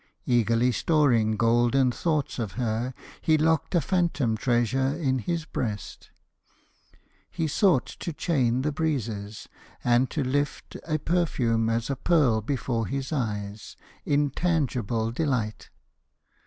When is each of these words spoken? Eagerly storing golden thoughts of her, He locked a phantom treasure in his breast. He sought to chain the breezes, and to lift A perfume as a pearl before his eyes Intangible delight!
Eagerly 0.25 0.71
storing 0.71 1.37
golden 1.37 1.91
thoughts 1.91 2.39
of 2.39 2.53
her, 2.53 2.95
He 3.21 3.37
locked 3.37 3.75
a 3.75 3.81
phantom 3.81 4.35
treasure 4.35 4.95
in 4.97 5.19
his 5.19 5.45
breast. 5.45 6.09
He 7.29 7.47
sought 7.47 7.85
to 7.85 8.11
chain 8.11 8.63
the 8.63 8.71
breezes, 8.71 9.47
and 9.83 10.09
to 10.09 10.23
lift 10.23 10.75
A 10.87 10.97
perfume 10.97 11.69
as 11.69 11.87
a 11.87 11.95
pearl 11.95 12.41
before 12.41 12.87
his 12.87 13.13
eyes 13.13 13.77
Intangible 14.03 15.11
delight! 15.11 15.69